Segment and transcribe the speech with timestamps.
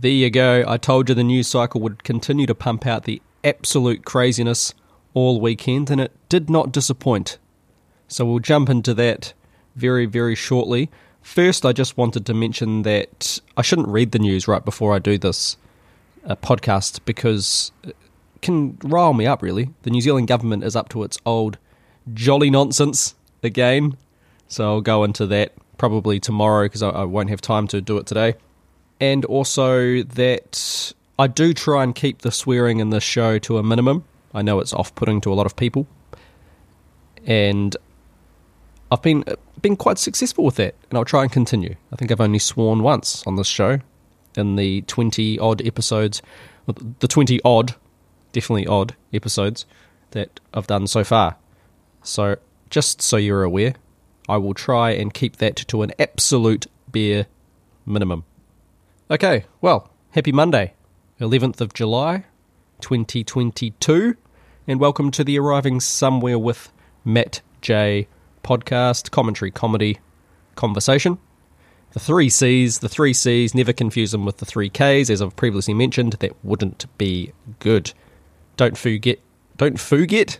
[0.00, 0.64] There you go.
[0.66, 4.72] I told you the news cycle would continue to pump out the absolute craziness
[5.12, 7.36] all weekend, and it did not disappoint.
[8.08, 9.34] So we'll jump into that
[9.76, 10.88] very, very shortly.
[11.20, 15.00] First, I just wanted to mention that I shouldn't read the news right before I
[15.00, 15.58] do this
[16.24, 17.94] uh, podcast because it
[18.40, 19.68] can rile me up, really.
[19.82, 21.58] The New Zealand government is up to its old
[22.14, 23.98] jolly nonsense again.
[24.48, 27.98] So I'll go into that probably tomorrow because I, I won't have time to do
[27.98, 28.36] it today.
[29.00, 33.62] And also that I do try and keep the swearing in this show to a
[33.62, 34.04] minimum.
[34.34, 35.86] I know it's off putting to a lot of people.
[37.26, 37.76] And
[38.90, 39.24] I've been
[39.62, 41.76] been quite successful with that, and I'll try and continue.
[41.92, 43.80] I think I've only sworn once on this show
[44.36, 46.22] in the twenty odd episodes,
[46.66, 47.74] the twenty odd,
[48.32, 49.66] definitely odd episodes
[50.12, 51.36] that I've done so far.
[52.02, 52.36] So
[52.70, 53.74] just so you're aware,
[54.28, 57.26] I will try and keep that to an absolute bare
[57.84, 58.24] minimum.
[59.12, 60.74] Okay, well, happy Monday,
[61.18, 62.26] 11th of July,
[62.80, 64.16] 2022,
[64.68, 66.72] and welcome to the Arriving Somewhere with
[67.04, 68.06] Matt J
[68.44, 69.98] podcast, commentary, comedy,
[70.54, 71.18] conversation.
[71.90, 75.34] The three C's, the three C's, never confuse them with the three K's, as I've
[75.34, 77.92] previously mentioned, that wouldn't be good.
[78.56, 79.18] Don't forget,
[79.56, 80.38] don't forget,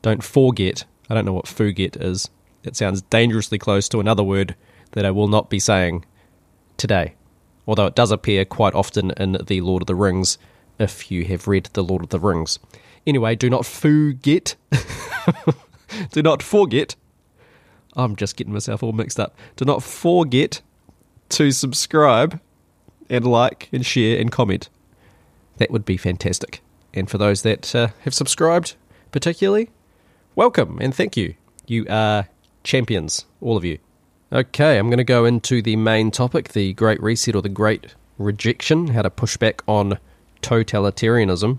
[0.00, 2.30] don't forget, I don't know what forget is.
[2.64, 4.56] It sounds dangerously close to another word
[4.92, 6.06] that I will not be saying
[6.78, 7.16] today.
[7.66, 10.38] Although it does appear quite often in The Lord of the Rings,
[10.78, 12.58] if you have read The Lord of the Rings.
[13.06, 14.56] Anyway, do not forget
[16.12, 16.96] do not forget.
[17.94, 19.36] I'm just getting myself all mixed up.
[19.56, 20.62] Do not forget
[21.30, 22.40] to subscribe
[23.10, 24.68] and like and share and comment.
[25.58, 26.62] That would be fantastic.
[26.94, 28.74] And for those that uh, have subscribed,
[29.10, 29.70] particularly,
[30.34, 31.34] welcome and thank you.
[31.66, 32.28] You are
[32.64, 33.78] champions, all of you.
[34.32, 37.94] Okay, I'm going to go into the main topic the Great Reset or the Great
[38.16, 39.98] Rejection, how to push back on
[40.40, 41.58] totalitarianism.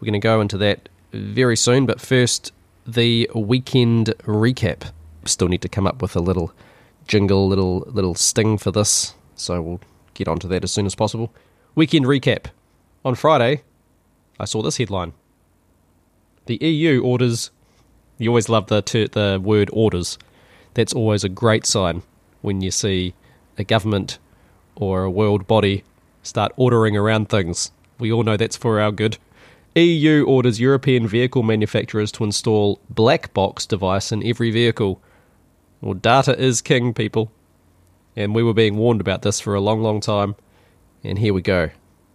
[0.00, 2.50] We're going to go into that very soon, but first,
[2.86, 4.90] the weekend recap.
[5.26, 6.54] Still need to come up with a little
[7.06, 9.80] jingle, little little sting for this, so we'll
[10.14, 11.30] get onto that as soon as possible.
[11.74, 12.46] Weekend recap.
[13.04, 13.64] On Friday,
[14.40, 15.12] I saw this headline.
[16.46, 17.50] The EU orders.
[18.16, 20.16] You always love the ter- the word orders.
[20.72, 22.02] That's always a great sign
[22.44, 23.14] when you see
[23.56, 24.18] a government
[24.76, 25.82] or a world body
[26.22, 27.72] start ordering around things.
[27.98, 29.16] We all know that's for our good.
[29.74, 35.00] EU orders European vehicle manufacturers to install black box device in every vehicle.
[35.80, 37.32] Well, data is king, people.
[38.14, 40.36] And we were being warned about this for a long, long time.
[41.02, 41.70] And here we go.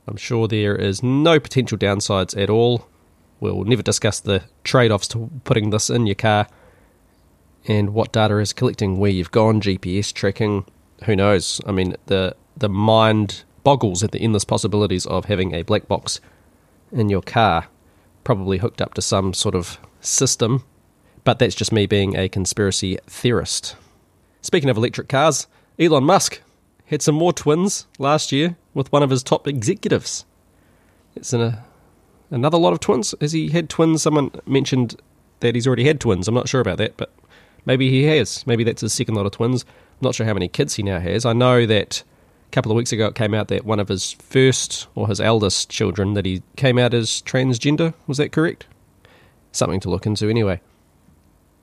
[0.07, 2.87] I'm sure there is no potential downsides at all.
[3.39, 6.47] We'll never discuss the trade offs to putting this in your car
[7.67, 10.65] and what data is collecting, where you've gone, GPS tracking.
[11.05, 11.61] Who knows?
[11.65, 16.19] I mean, the, the mind boggles at the endless possibilities of having a black box
[16.91, 17.67] in your car,
[18.23, 20.63] probably hooked up to some sort of system.
[21.23, 23.75] But that's just me being a conspiracy theorist.
[24.41, 25.47] Speaking of electric cars,
[25.77, 26.41] Elon Musk
[26.85, 30.25] had some more twins last year with one of his top executives.
[31.15, 31.65] It's in a,
[32.31, 33.13] another lot of twins.
[33.21, 34.01] Has he had twins?
[34.01, 34.99] Someone mentioned
[35.41, 36.27] that he's already had twins.
[36.27, 37.11] I'm not sure about that, but
[37.69, 38.45] maybe he has.
[38.47, 39.63] Maybe that's his second lot of twins.
[39.63, 41.23] I'm not sure how many kids he now has.
[41.23, 42.01] I know that
[42.47, 45.21] a couple of weeks ago it came out that one of his first or his
[45.21, 47.93] eldest children that he came out as transgender.
[48.07, 48.65] Was that correct?
[49.51, 50.61] Something to look into anyway.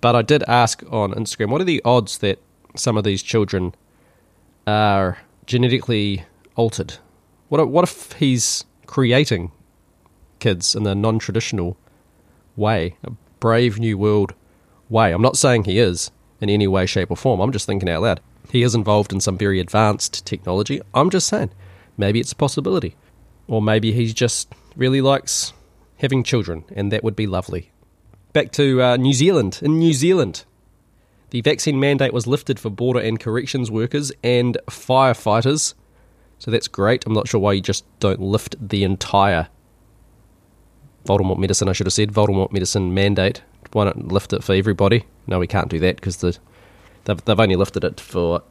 [0.00, 2.38] But I did ask on Instagram, what are the odds that
[2.76, 3.74] some of these children
[4.64, 6.24] are genetically
[6.54, 6.98] altered?
[7.48, 9.50] What what if he's creating
[10.38, 11.76] kids in a non-traditional
[12.54, 14.34] way, a brave new world
[14.88, 15.12] way?
[15.12, 16.10] I'm not saying he is
[16.40, 17.40] in any way, shape, or form.
[17.40, 18.20] I'm just thinking out loud
[18.50, 20.80] he is involved in some very advanced technology.
[20.94, 21.50] I'm just saying,
[21.96, 22.96] maybe it's a possibility.
[23.48, 25.52] Or maybe he just really likes
[25.98, 27.70] having children, and that would be lovely.
[28.32, 29.60] Back to uh, New Zealand.
[29.62, 30.44] In New Zealand,
[31.30, 35.74] the vaccine mandate was lifted for border and corrections workers and firefighters.
[36.38, 37.06] So that's great.
[37.06, 39.48] I'm not sure why you just don't lift the entire
[41.06, 43.42] Voldemort medicine, I should have said, Voldemort medicine mandate.
[43.72, 45.04] Why not lift it for everybody?
[45.26, 46.38] No, we can't do that because the
[47.06, 48.42] They've, they've only lifted it for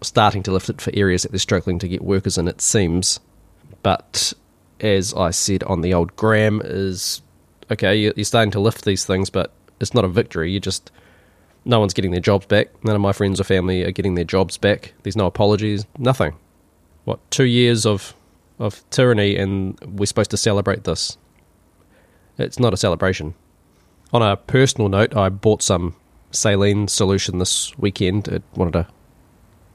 [0.00, 3.20] starting to lift it for areas that they're struggling to get workers in, it seems.
[3.82, 4.32] But
[4.80, 7.22] as I said on the old gram, is
[7.70, 10.50] okay, you're starting to lift these things, but it's not a victory.
[10.50, 10.90] You just
[11.64, 12.68] no one's getting their jobs back.
[12.82, 14.94] None of my friends or family are getting their jobs back.
[15.02, 16.34] There's no apologies, nothing.
[17.04, 18.14] What two years of
[18.58, 21.18] of tyranny, and we're supposed to celebrate this?
[22.38, 23.34] It's not a celebration.
[24.12, 25.96] On a personal note, I bought some
[26.30, 28.28] saline solution this weekend.
[28.28, 28.86] It wanted to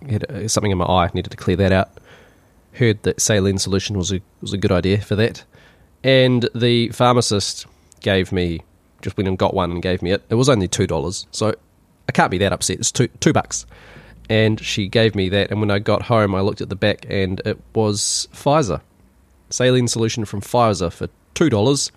[0.09, 1.89] had something in my eye, needed to clear that out.
[2.73, 5.43] heard that saline solution was a was a good idea for that.
[6.03, 7.65] And the pharmacist
[8.01, 8.61] gave me
[9.01, 10.23] just went and got one and gave me it.
[10.29, 11.53] It was only two dollars, so
[12.07, 12.79] I can't be that upset.
[12.79, 13.65] It's two two bucks.
[14.29, 17.05] And she gave me that, and when I got home, I looked at the back,
[17.09, 18.81] and it was Pfizer
[19.49, 21.91] saline solution from Pfizer for two dollars.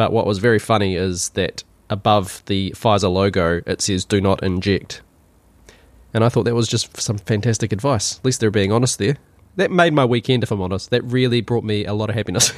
[0.00, 4.42] But what was very funny is that above the Pfizer logo, it says "Do not
[4.42, 5.02] inject."
[6.14, 8.16] And I thought that was just some fantastic advice.
[8.16, 9.18] At least they're being honest there.
[9.56, 10.88] That made my weekend, if I'm honest.
[10.88, 12.50] That really brought me a lot of happiness.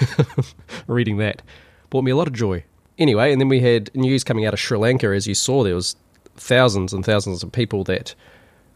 [0.87, 1.43] Reading that
[1.91, 2.63] brought me a lot of joy.
[2.97, 5.09] Anyway, and then we had news coming out of Sri Lanka.
[5.09, 5.97] As you saw, there was
[6.37, 8.15] thousands and thousands of people that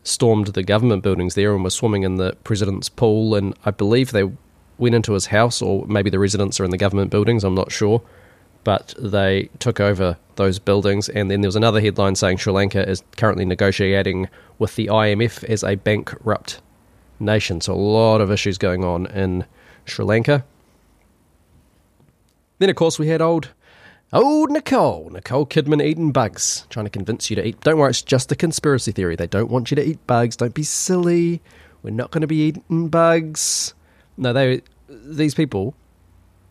[0.03, 3.37] stormed the government buildings there and were swimming in the president's pool.
[3.37, 4.29] And I believe they
[4.77, 7.45] went into his house, or maybe the residents are in the government buildings.
[7.45, 8.03] I'm not sure
[8.67, 11.09] but they took over those buildings.
[11.09, 14.29] And then there was another headline saying Sri Lanka is currently negotiating
[14.59, 16.61] with the IMF as a bankrupt
[17.21, 17.61] nation.
[17.61, 19.45] So a lot of issues going on in
[19.85, 20.45] Sri Lanka.
[22.59, 23.51] Then, of course, we had old.
[24.13, 27.61] Old Nicole, Nicole Kidman eating bugs, trying to convince you to eat.
[27.61, 29.15] Don't worry, it's just a conspiracy theory.
[29.15, 30.35] They don't want you to eat bugs.
[30.35, 31.41] Don't be silly.
[31.85, 33.75] We're not going to be eating bugs.
[34.17, 35.75] No, they, these people,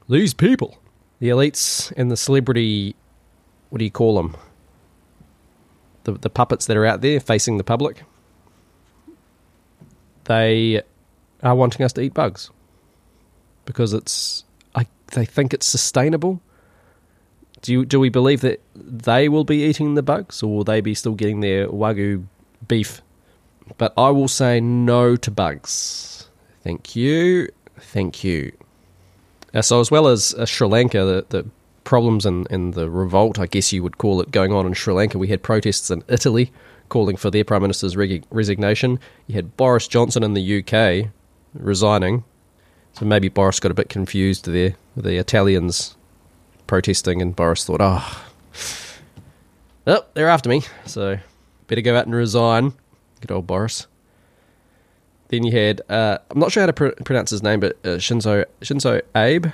[0.08, 0.78] these people
[1.26, 2.96] the elites and the celebrity
[3.70, 4.36] what do you call them
[6.04, 8.04] the the puppets that are out there facing the public.
[10.26, 10.82] They
[11.44, 12.52] are wanting us to eat bugs
[13.66, 14.44] because it's
[14.76, 16.42] I they think it's sustainable.
[17.62, 20.82] Do you, do we believe that they will be eating the bugs or will they
[20.82, 22.26] be still getting their wagyu
[22.68, 23.02] beef?
[23.80, 26.30] But I will say no to bugs.
[26.64, 27.50] Thank you.
[27.80, 28.52] Thank you
[29.56, 31.50] uh, so, as well as uh, Sri Lanka, the, the
[31.86, 35.18] problems and, the revolt, I guess you would call it, going on in Sri Lanka,
[35.18, 36.52] we had protests in Italy
[36.90, 39.00] calling for their Prime Minister's resignation.
[39.28, 41.10] You had Boris Johnson in the UK
[41.54, 42.24] resigning.
[42.94, 44.76] So maybe Boris got a bit confused there.
[44.96, 45.96] The Italians
[46.68, 48.26] protesting, and Boris thought, oh,
[49.88, 50.64] oh, they're after me.
[50.86, 51.18] So
[51.68, 52.74] better go out and resign.
[53.22, 53.88] Good old Boris.
[55.30, 57.98] Then you had uh, I'm not sure how to pr- pronounce his name, but uh,
[57.98, 59.48] Shinzo Shinzo Abe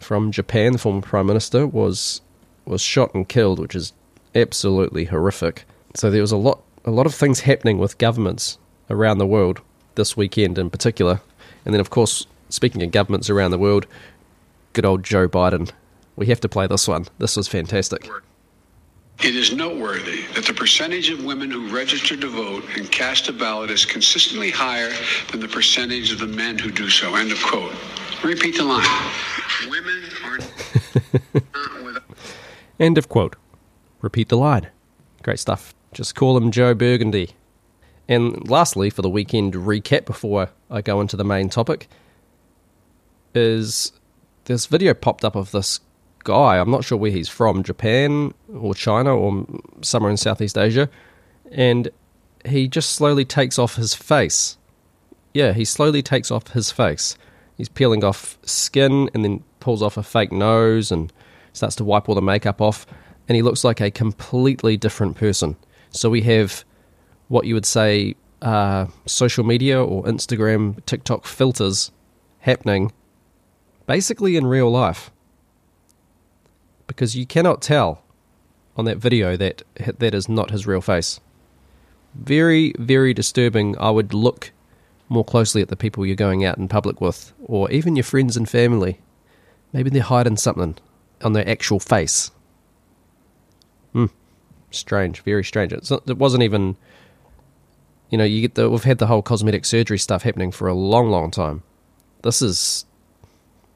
[0.00, 2.20] from Japan, the former prime minister, was
[2.64, 3.92] was shot and killed, which is
[4.34, 5.64] absolutely horrific.
[5.94, 8.58] So there was a lot a lot of things happening with governments
[8.90, 9.60] around the world
[9.94, 11.20] this weekend in particular.
[11.64, 13.86] And then of course, speaking of governments around the world,
[14.72, 15.70] good old Joe Biden.
[16.16, 17.06] We have to play this one.
[17.18, 18.08] This was fantastic.
[19.20, 23.32] It is noteworthy that the percentage of women who register to vote and cast a
[23.32, 24.92] ballot is consistently higher
[25.30, 27.14] than the percentage of the men who do so.
[27.14, 27.72] End of quote.
[28.22, 28.86] Repeat the line.
[29.70, 30.38] Women are
[32.80, 33.36] End of quote.
[34.02, 34.68] Repeat the line.
[35.22, 35.74] Great stuff.
[35.92, 37.30] Just call him Joe Burgundy.
[38.08, 41.88] And lastly, for the weekend recap before I go into the main topic,
[43.34, 43.92] is
[44.44, 45.80] this video popped up of this
[46.24, 46.58] guy.
[46.58, 49.46] I'm not sure where he's from, Japan or China or
[49.82, 50.88] somewhere in Southeast Asia.
[51.50, 51.90] And
[52.44, 54.58] he just slowly takes off his face.
[55.32, 57.16] Yeah, he slowly takes off his face.
[57.56, 61.12] He's peeling off skin and then pulls off a fake nose and
[61.52, 62.86] starts to wipe all the makeup off.
[63.28, 65.56] And he looks like a completely different person.
[65.90, 66.64] So we have
[67.28, 71.90] what you would say uh, social media or Instagram, TikTok filters
[72.40, 72.92] happening
[73.86, 75.10] basically in real life
[76.94, 78.02] because you cannot tell
[78.76, 81.20] on that video that that is not his real face.
[82.14, 83.76] Very, very disturbing.
[83.78, 84.52] I would look
[85.08, 88.36] more closely at the people you're going out in public with, or even your friends
[88.36, 89.00] and family.
[89.72, 90.76] Maybe they're hiding something
[91.22, 92.30] on their actual face.
[93.92, 94.06] Hmm.
[94.70, 95.72] Strange, very strange.
[95.90, 96.76] Not, it wasn't even.
[98.10, 98.70] You know, you get the.
[98.70, 101.62] We've had the whole cosmetic surgery stuff happening for a long, long time.
[102.22, 102.86] This is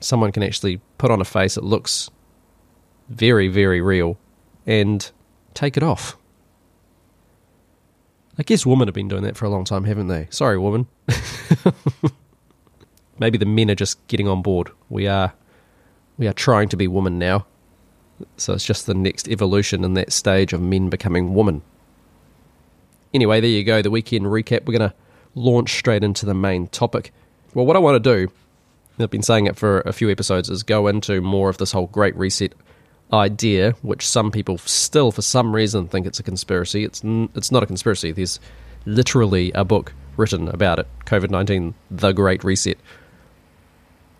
[0.00, 2.10] someone can actually put on a face that looks
[3.08, 4.18] very, very real,
[4.66, 5.10] and
[5.54, 6.16] take it off.
[8.38, 10.28] I guess women have been doing that for a long time, haven't they?
[10.30, 10.86] Sorry, woman.
[13.18, 14.70] Maybe the men are just getting on board.
[14.88, 15.32] We are
[16.18, 17.46] we are trying to be women now.
[18.36, 21.62] So it's just the next evolution in that stage of men becoming women.
[23.14, 24.66] Anyway, there you go, the weekend recap.
[24.66, 24.94] We're going to
[25.34, 27.12] launch straight into the main topic.
[27.54, 28.32] Well, what I want to do,
[28.98, 31.86] I've been saying it for a few episodes, is go into more of this whole
[31.86, 32.52] great reset
[33.12, 36.84] idea, which some people still, for some reason, think it's a conspiracy.
[36.84, 38.12] It's n- it's not a conspiracy.
[38.12, 38.40] There's
[38.84, 42.78] literally a book written about it, COVID nineteen, the Great Reset.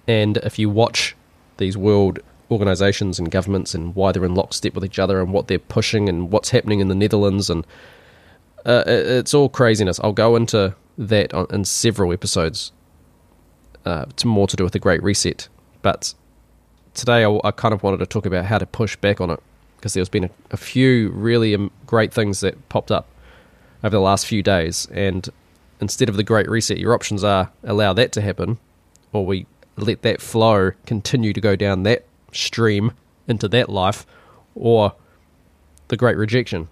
[0.07, 1.15] And if you watch
[1.59, 5.49] these world organizations and governments and why they're in lockstep with each other and what
[5.49, 7.67] they're pushing and what's happening in the Netherlands and
[8.65, 10.01] uh, it's all craziness.
[10.03, 12.73] I'll go into that on, in several episodes
[13.85, 15.49] uh, more to do with the Great Reset.
[15.83, 16.15] But
[16.99, 19.41] today I, I, kind of wanted to talk about how to push back on it
[19.77, 23.09] because there's been a, a few really um, great things that popped up
[23.85, 24.89] over the last few days.
[24.91, 25.29] And
[25.81, 28.59] instead of the Great Reset, your options are allow that to happen,
[29.13, 32.93] or we let that flow continue to go down that stream
[33.29, 34.05] into that life,
[34.55, 34.95] or
[35.89, 36.69] the Great Rejection.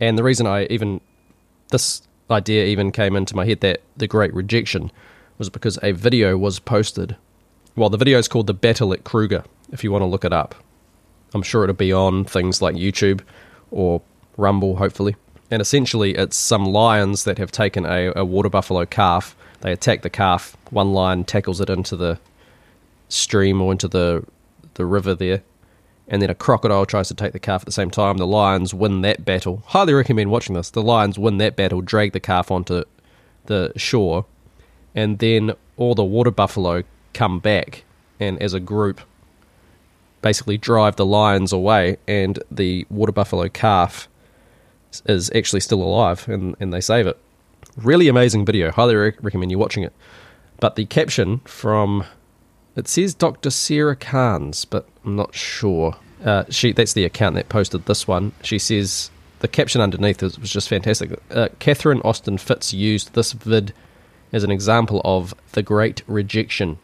[0.00, 1.00] And the reason I even
[1.70, 4.92] this idea even came into my head that the Great Rejection
[5.38, 7.16] was because a video was posted.
[7.74, 10.32] Well, the video is called The Battle at Kruger, if you want to look it
[10.32, 10.54] up.
[11.34, 13.22] I'm sure it'll be on things like YouTube
[13.70, 14.02] or
[14.36, 15.16] Rumble, hopefully.
[15.50, 19.36] And essentially, it's some lions that have taken a, a water buffalo calf.
[19.60, 20.56] They attack the calf.
[20.70, 22.18] One lion tackles it into the
[23.08, 24.24] stream or into the
[24.74, 25.42] the river there,
[26.08, 28.16] and then a crocodile tries to take the calf at the same time.
[28.16, 29.62] The lions win that battle.
[29.66, 30.70] Highly recommend watching this.
[30.70, 32.84] The lions win that battle, drag the calf onto
[33.44, 34.24] the shore,
[34.94, 37.84] and then all the water buffalo come back
[38.18, 39.02] and as a group
[40.22, 44.08] basically drive the lions away and the water buffalo calf
[45.06, 47.18] is actually still alive and, and they save it.
[47.76, 48.70] Really amazing video.
[48.70, 49.92] Highly re- recommend you watching it.
[50.60, 52.04] But the caption from
[52.76, 55.96] it says dr sarah Cairns, but i'm not sure.
[56.24, 58.32] Uh, she that's the account that posted this one.
[58.42, 59.10] She says
[59.40, 61.18] the caption underneath was, was just fantastic.
[61.30, 63.74] Uh, catherine austin Fitts used this vid
[64.32, 66.78] as an example of the great rejection.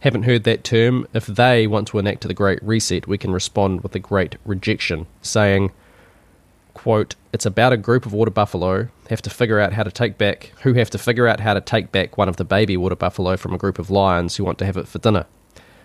[0.00, 1.06] Haven't heard that term?
[1.12, 5.06] If they want to enact the great reset, we can respond with the great rejection,
[5.22, 5.72] saying,
[6.74, 10.18] quote, it's about a group of water buffalo have to figure out how to take
[10.18, 12.96] back who have to figure out how to take back one of the baby water
[12.96, 15.26] buffalo from a group of lions who want to have it for dinner.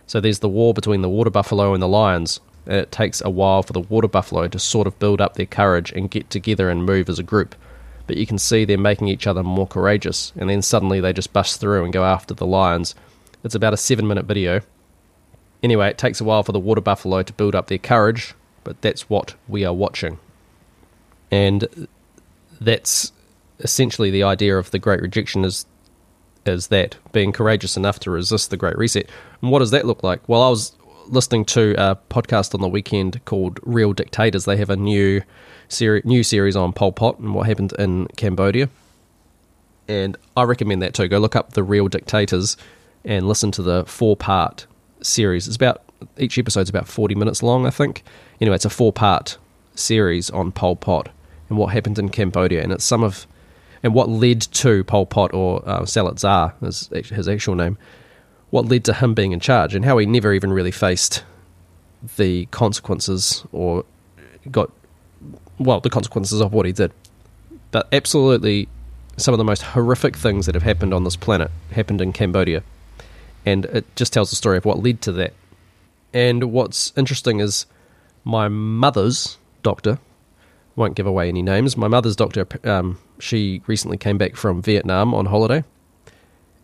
[0.07, 3.29] So there's the war between the water buffalo and the lions, and it takes a
[3.29, 6.69] while for the water buffalo to sort of build up their courage and get together
[6.69, 7.55] and move as a group
[8.11, 11.31] but you can see they're making each other more courageous, and then suddenly they just
[11.31, 12.93] bust through and go after the lions.
[13.43, 14.61] It's about a seven minute video.
[15.63, 18.33] Anyway, it takes a while for the water buffalo to build up their courage,
[18.63, 20.19] but that's what we are watching.
[21.29, 21.87] And
[22.59, 23.11] that's
[23.59, 25.65] essentially the idea of the Great Rejection is
[26.43, 29.07] is that being courageous enough to resist the Great Reset.
[29.43, 30.27] And what does that look like?
[30.27, 30.75] Well, I was
[31.07, 34.45] listening to a podcast on the weekend called Real Dictators.
[34.45, 35.21] They have a new
[35.67, 38.69] seri- new series on Pol Pot and what happened in Cambodia.
[39.87, 41.07] And I recommend that too.
[41.07, 42.57] Go look up The Real Dictators
[43.03, 44.65] and listen to the four part
[45.01, 45.47] series.
[45.47, 45.81] It's about,
[46.17, 48.03] each episode's about 40 minutes long, I think.
[48.39, 49.37] Anyway, it's a four part
[49.75, 51.09] series on Pol Pot
[51.49, 52.61] and what happened in Cambodia.
[52.61, 53.27] And it's some of,
[53.83, 57.77] and what led to Pol Pot or uh, Saloth Sar, is his actual name,
[58.49, 61.23] what led to him being in charge and how he never even really faced
[62.17, 63.85] the consequences or
[64.49, 64.71] got
[65.59, 66.91] well, the consequences of what he did.
[67.71, 68.67] But absolutely,
[69.17, 72.63] some of the most horrific things that have happened on this planet happened in Cambodia.
[73.45, 75.33] And it just tells the story of what led to that.
[76.13, 77.65] And what's interesting is
[78.23, 79.99] my mother's doctor,
[80.75, 85.13] won't give away any names, my mother's doctor, um, she recently came back from Vietnam
[85.13, 85.63] on holiday.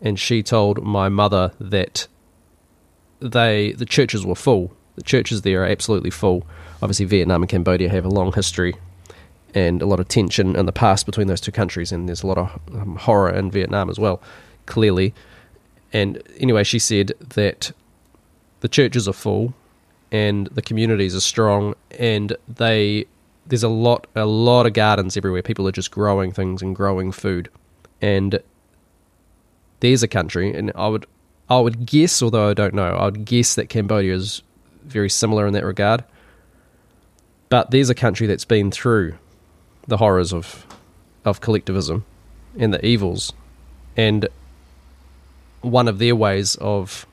[0.00, 2.06] And she told my mother that
[3.20, 4.72] they the churches were full.
[4.94, 6.46] The churches there are absolutely full.
[6.82, 8.76] Obviously, Vietnam and Cambodia have a long history
[9.54, 12.26] and a lot of tension in the past between those two countries, and there's a
[12.26, 14.22] lot of um, horror in Vietnam as well,
[14.66, 15.14] clearly.
[15.92, 17.72] And anyway, she said that
[18.60, 19.54] the churches are full,
[20.10, 23.06] and the communities are strong, and they
[23.46, 25.42] there's a lot a lot of gardens everywhere.
[25.42, 27.48] People are just growing things and growing food,
[28.00, 28.40] and
[29.80, 31.06] there's a country, and I would
[31.48, 34.42] I would guess, although I don't know, I would guess that Cambodia is
[34.84, 36.04] very similar in that regard.
[37.48, 39.14] But there's a country that's been through
[39.86, 40.66] the horrors of
[41.24, 42.04] of collectivism
[42.58, 43.32] and the evils,
[43.96, 44.28] and
[45.60, 47.06] one of their ways of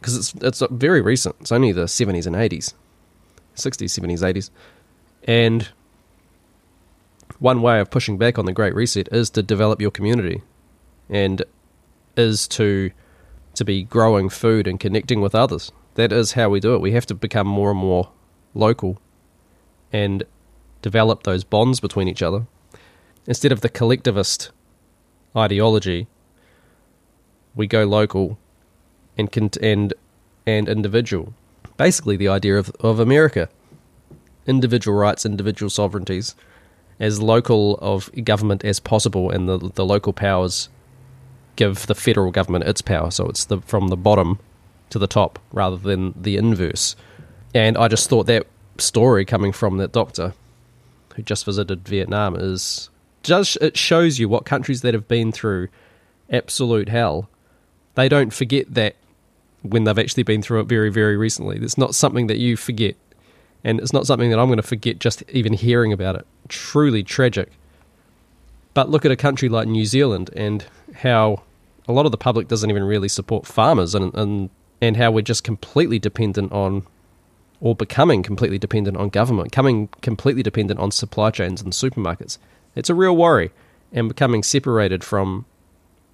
[0.00, 1.36] because it's it's very recent.
[1.40, 2.74] It's only the seventies and eighties,
[3.54, 4.50] sixties, seventies, eighties,
[5.24, 5.68] and
[7.38, 10.42] one way of pushing back on the Great Reset is to develop your community,
[11.08, 11.42] and
[12.16, 12.90] is to
[13.54, 15.72] to be growing food and connecting with others.
[15.94, 16.80] That is how we do it.
[16.80, 18.10] We have to become more and more
[18.54, 18.98] local,
[19.92, 20.24] and
[20.80, 22.46] develop those bonds between each other
[23.26, 24.50] instead of the collectivist
[25.36, 26.08] ideology
[27.54, 28.38] we go local
[29.16, 29.28] and
[29.60, 29.94] and
[30.46, 31.34] and individual.
[31.76, 33.48] Basically the idea of of America
[34.46, 36.34] individual rights individual sovereignties
[36.98, 40.68] as local of government as possible and the the local powers
[41.56, 43.10] give the federal government its power.
[43.10, 44.38] So it's the from the bottom
[44.90, 46.96] to the top rather than the inverse.
[47.54, 48.46] And i just thought that
[48.78, 50.32] story coming from that doctor
[51.14, 52.88] who just visited Vietnam is
[53.22, 55.68] just it shows you what countries that have been through
[56.30, 57.28] absolute hell
[57.94, 58.96] They don't forget that
[59.62, 61.58] when they've actually been through it very, very recently.
[61.58, 62.96] It's not something that you forget.
[63.64, 66.26] And it's not something that I'm going to forget just even hearing about it.
[66.48, 67.52] Truly tragic.
[68.74, 70.64] But look at a country like New Zealand and
[70.96, 71.42] how
[71.86, 75.22] a lot of the public doesn't even really support farmers and, and, and how we're
[75.22, 76.86] just completely dependent on,
[77.60, 82.38] or becoming completely dependent on government, coming completely dependent on supply chains and supermarkets.
[82.74, 83.50] It's a real worry
[83.92, 85.44] and becoming separated from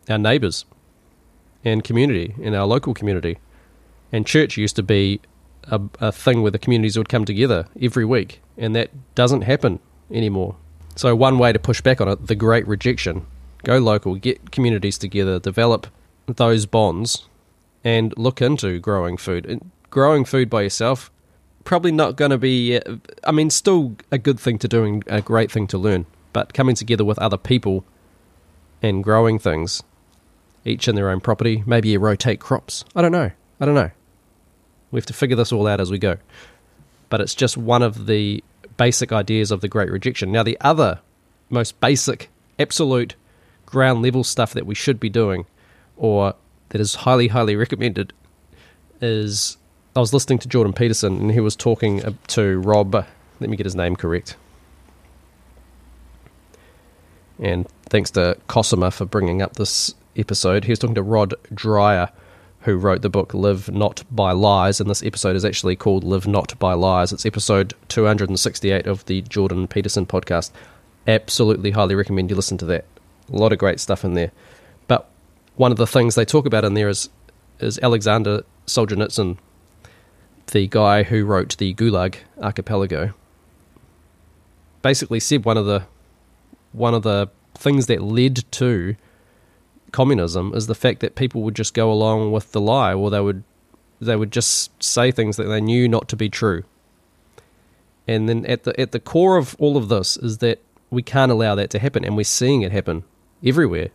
[0.09, 0.65] our neighbours
[1.69, 3.39] and community in our local community.
[4.13, 5.21] And church used to be
[5.65, 9.81] a, a thing where the communities would come together every week, and that doesn't happen
[10.11, 10.57] anymore.
[10.97, 13.27] So, one way to push back on it, the great rejection,
[13.65, 15.87] go local, get communities together, develop
[16.27, 17.27] those bonds,
[17.85, 19.47] and look into growing food.
[19.47, 21.11] And growing food by yourself,
[21.65, 22.81] probably not going to be,
[23.25, 26.55] I mean, still a good thing to do and a great thing to learn, but
[26.55, 27.85] coming together with other people
[28.83, 29.83] and growing things
[30.65, 31.63] each in their own property.
[31.67, 32.85] Maybe you rotate crops.
[32.95, 33.31] I don't know.
[33.61, 33.91] I don't know.
[34.91, 36.17] We have to figure this all out as we go.
[37.11, 38.43] But it's just one of the
[38.77, 40.31] basic ideas of the Great Rejection.
[40.33, 41.01] Now, the other
[41.51, 43.15] most basic, absolute
[43.67, 45.47] ground level stuff that we should be doing,
[45.97, 46.35] or
[46.71, 48.13] that is highly, highly recommended,
[49.01, 49.57] is
[49.95, 52.95] I was listening to Jordan Peterson and he was talking to Rob.
[52.95, 54.37] Let me get his name correct.
[57.39, 60.65] And thanks to Cosima for bringing up this episode.
[60.65, 62.11] He was talking to Rod Dreher,
[62.61, 66.27] who wrote the book Live Not by Lies, and this episode is actually called Live
[66.27, 67.13] Not by Lies.
[67.13, 70.51] It's episode 268 of the Jordan Peterson podcast.
[71.07, 72.85] Absolutely highly recommend you listen to that.
[73.33, 74.33] A lot of great stuff in there.
[74.87, 75.09] But
[75.57, 77.09] one of the things they talk about in there is
[77.61, 79.37] is Alexander Solzhenitsyn,
[80.53, 83.13] the guy who wrote the Gulag Archipelago.
[84.83, 85.85] Basically said one of the
[86.73, 88.97] one of the things that led to
[89.93, 93.21] communism is the fact that people would just go along with the lie, or they
[93.21, 93.43] would
[94.01, 96.63] they would just say things that they knew not to be true.
[98.07, 101.33] And then at the at the core of all of this is that we can't
[101.33, 103.05] allow that to happen, and we're seeing it happen
[103.45, 103.89] everywhere.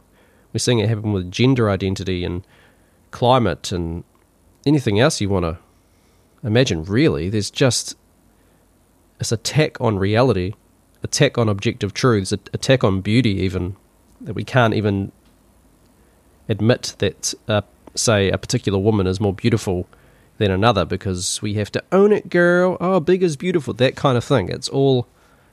[0.53, 2.45] We're seeing it happen with gender identity and
[3.11, 4.03] climate and
[4.65, 5.57] anything else you want to
[6.43, 6.83] imagine.
[6.83, 7.97] Really, there's just
[9.17, 10.53] this attack on reality,
[11.01, 13.75] attack on objective truths, attack on beauty, even
[14.21, 15.11] that we can't even
[16.49, 17.61] admit that, uh,
[17.95, 19.87] say, a particular woman is more beautiful
[20.37, 22.77] than another because we have to own it, girl.
[22.79, 23.73] Oh, big is beautiful.
[23.73, 24.49] That kind of thing.
[24.49, 25.07] It's all,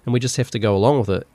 [0.05, 1.27] and we just have to go along with it.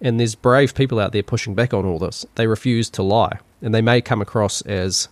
[0.00, 2.24] And there's brave people out there pushing back on all this.
[2.36, 5.08] They refuse to lie, and they may come across as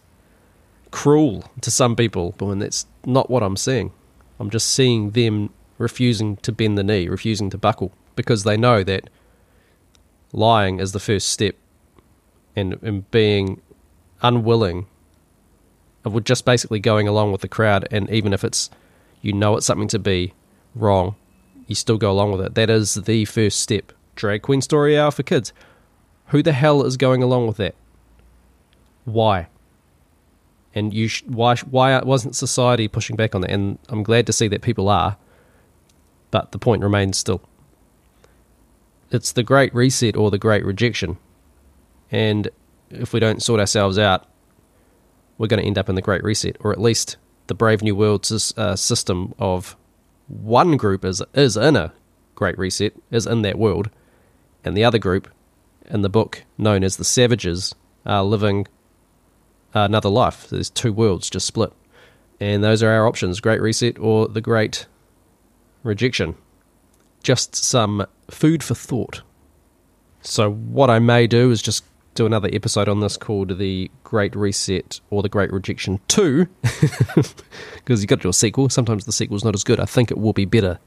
[0.90, 3.92] cruel to some people, but when that's not what I'm seeing.
[4.38, 8.84] I'm just seeing them refusing to bend the knee, refusing to buckle, because they know
[8.84, 9.10] that
[10.32, 11.56] lying is the first step
[12.56, 13.60] and, and being
[14.22, 14.86] unwilling
[16.04, 18.70] of just basically going along with the crowd and even if it's
[19.20, 20.32] you know it's something to be
[20.74, 21.14] wrong
[21.66, 22.54] you still go along with it.
[22.54, 23.92] That is the first step.
[24.14, 25.52] Drag queen story hour for kids.
[26.28, 27.74] Who the hell is going along with that?
[29.04, 29.48] Why?
[30.74, 33.50] And you sh- why why wasn't society pushing back on that?
[33.50, 35.16] And i'm glad to see that people are
[36.30, 37.40] but the point remains still.
[39.10, 41.18] It's the great reset or the great rejection
[42.10, 42.48] and
[42.90, 44.26] if we don't sort ourselves out,
[45.38, 47.16] we're going to end up in the Great Reset, or at least
[47.46, 49.76] the Brave New World's uh, system of
[50.28, 51.92] one group is is in a
[52.34, 53.90] Great Reset, is in that world,
[54.64, 55.28] and the other group,
[55.86, 58.66] in the book known as the Savages, are living
[59.74, 60.48] another life.
[60.48, 61.72] There's two worlds just split,
[62.40, 64.86] and those are our options: Great Reset or the Great
[65.82, 66.34] Rejection.
[67.22, 69.22] Just some food for thought.
[70.22, 71.84] So what I may do is just
[72.16, 78.00] do another episode on this called The Great Reset or The Great Rejection 2, because
[78.00, 78.70] you've got to do a sequel.
[78.70, 79.78] Sometimes the sequel's not as good.
[79.78, 80.78] I think it will be better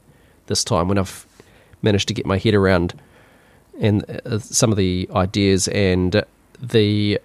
[0.48, 1.28] this time when I've
[1.84, 3.00] managed to get my head around
[3.80, 6.26] and uh, some of the ideas and
[6.60, 7.20] the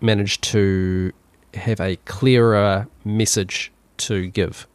[0.00, 1.12] managed to
[1.54, 4.66] have a clearer message to give.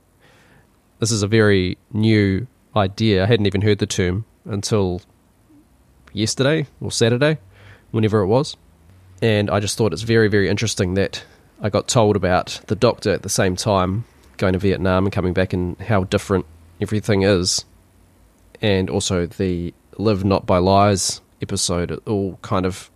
[0.99, 3.23] This is a very new idea.
[3.23, 5.01] I hadn't even heard the term until
[6.13, 7.39] yesterday or Saturday
[7.95, 8.57] whenever it was.
[9.21, 11.23] And I just thought it's very, very interesting that
[11.61, 14.03] I got told about the doctor at the same time
[14.37, 16.45] going to Vietnam and coming back and how different
[16.81, 17.63] everything is.
[18.61, 22.91] And also the Live Not by Lies episode, it all kind of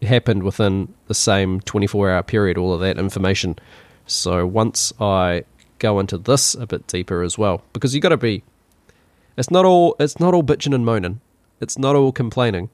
[0.00, 3.58] happened within the same 24 hour period, all of that information.
[4.06, 5.44] So once I
[5.80, 8.44] go into this a bit deeper as well, because you got to be,
[9.36, 11.20] it's not all, it's not all bitching and moaning.
[11.60, 12.70] It's not all complaining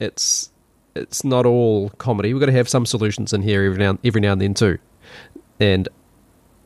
[0.00, 0.50] it's
[0.94, 2.32] it's not all comedy.
[2.32, 4.78] We've got to have some solutions in here every now every now and then too.
[5.60, 5.88] And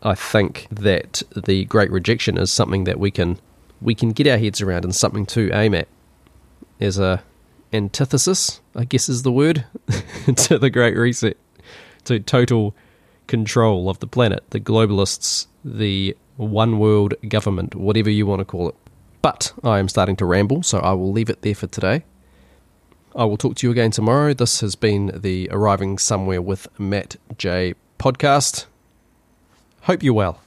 [0.02, 3.38] I think that the Great Rejection is something that we can
[3.80, 5.88] we can get our heads around and something to aim at
[6.80, 7.22] as a
[7.72, 9.64] antithesis, I guess is the word,
[10.36, 11.36] to the Great Reset,
[12.04, 12.74] to total
[13.26, 18.68] control of the planet, the globalists, the one world government, whatever you want to call
[18.68, 18.74] it.
[19.20, 22.04] But I am starting to ramble, so I will leave it there for today.
[23.18, 24.32] I will talk to you again tomorrow.
[24.32, 28.66] This has been the Arriving Somewhere with Matt J podcast.
[29.82, 30.40] Hope you're well.